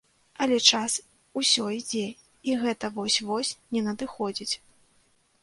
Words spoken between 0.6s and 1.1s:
час